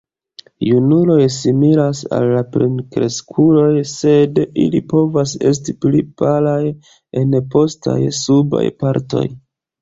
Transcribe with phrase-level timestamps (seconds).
[0.67, 6.59] Junuloj similas al plenkreskuloj, sed ili povas esti pli palaj
[7.23, 9.25] en postaj subaj partoj.